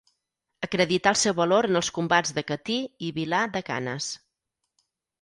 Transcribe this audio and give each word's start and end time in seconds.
Acredità 0.67 1.11
el 1.15 1.19
seu 1.25 1.35
valor 1.41 1.69
en 1.69 1.81
els 1.81 1.93
combats 1.99 2.35
de 2.39 2.47
Catí 2.49 2.81
i 3.11 3.15
Vilar 3.21 3.45
de 3.59 3.67
Canes. 3.71 4.13